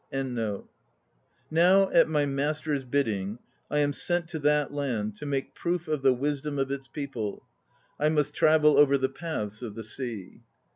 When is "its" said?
6.71-6.87